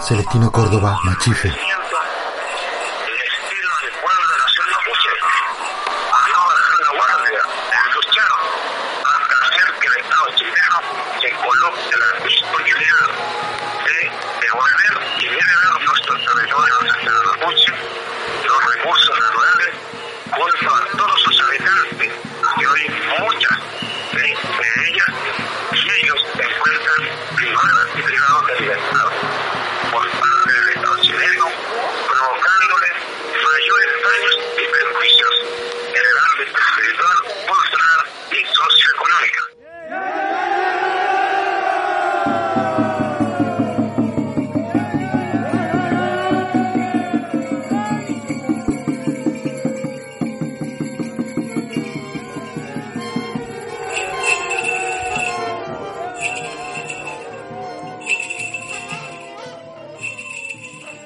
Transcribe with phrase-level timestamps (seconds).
[0.00, 1.73] Celestino Córdoba, Machife.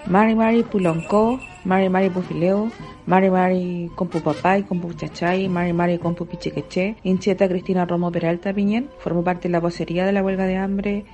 [0.08, 2.70] Mari Mari Pulonco, Mari Mari Pufileo,
[3.04, 8.88] Mari Mari Compu Papay, Compu Chachay, Mari Mari Compu Pichiqueche, Incheta Cristina Romo Peralta Piñén,
[9.00, 11.04] formó parte de la vocería de la huelga de hambre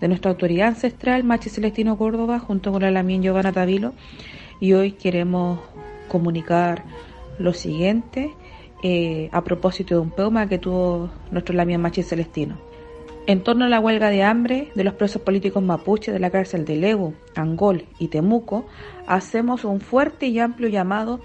[0.00, 3.92] de nuestra autoridad ancestral, Machi Celestino Córdoba, junto con la Lamien Giovanna Tavilo,
[4.60, 5.60] y hoy queremos
[6.08, 6.84] comunicar
[7.38, 8.32] lo siguiente
[8.82, 12.67] eh, a propósito de un poema que tuvo nuestro Lamien Machi Celestino.
[13.28, 16.64] En torno a la huelga de hambre de los presos políticos mapuches de la cárcel
[16.64, 18.64] de Lego, Angol y Temuco,
[19.06, 21.20] hacemos un fuerte y amplio llamado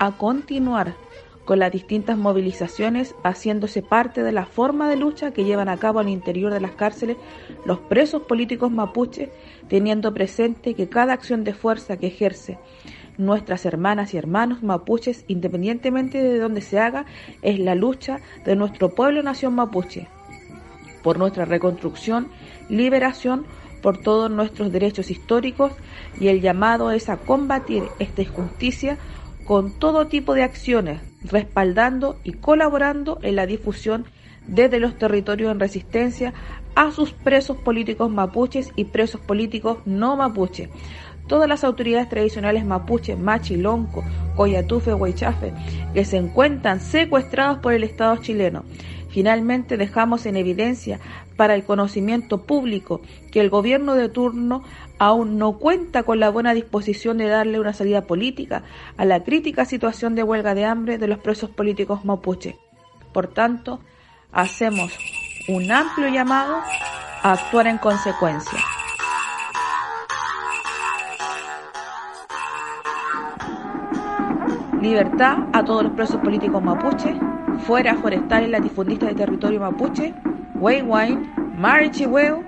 [0.00, 0.96] a continuar
[1.44, 6.00] con las distintas movilizaciones, haciéndose parte de la forma de lucha que llevan a cabo
[6.00, 7.18] al interior de las cárceles
[7.64, 9.28] los presos políticos mapuches,
[9.68, 12.58] teniendo presente que cada acción de fuerza que ejerce
[13.16, 17.04] nuestras hermanas y hermanos mapuches, independientemente de donde se haga,
[17.42, 20.08] es la lucha de nuestro pueblo nación mapuche
[21.04, 22.28] por nuestra reconstrucción,
[22.68, 23.44] liberación,
[23.82, 25.72] por todos nuestros derechos históricos
[26.18, 28.96] y el llamado es a combatir esta injusticia
[29.44, 34.06] con todo tipo de acciones, respaldando y colaborando en la difusión
[34.46, 36.32] desde los territorios en resistencia
[36.74, 40.70] a sus presos políticos mapuches y presos políticos no mapuches.
[41.26, 44.02] Todas las autoridades tradicionales mapuches, Machi, Lonco,
[44.36, 45.52] Coyatufe, Huaychafe,
[45.92, 48.64] que se encuentran secuestrados por el Estado chileno
[49.14, 50.98] Finalmente dejamos en evidencia
[51.36, 54.64] para el conocimiento público que el gobierno de turno
[54.98, 58.64] aún no cuenta con la buena disposición de darle una salida política
[58.96, 62.58] a la crítica situación de huelga de hambre de los presos políticos mapuche.
[63.12, 63.78] Por tanto,
[64.32, 64.98] hacemos
[65.46, 66.56] un amplio llamado
[67.22, 68.58] a actuar en consecuencia.
[74.84, 77.14] Libertad a todos los presos políticos mapuche
[77.60, 80.12] fuera forestal en latifundista de territorio mapuche,
[80.56, 82.44] Wei Wine, Marichihueo,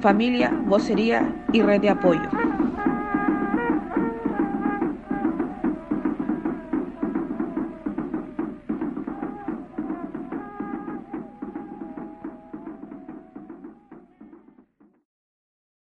[0.00, 2.49] familia, vocería y red de apoyo.